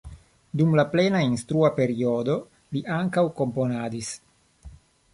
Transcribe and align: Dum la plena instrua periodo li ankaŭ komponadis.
Dum 0.61 0.71
la 0.79 0.85
plena 0.93 1.21
instrua 1.25 1.71
periodo 1.77 2.39
li 2.77 2.85
ankaŭ 2.99 3.29
komponadis. 3.41 4.15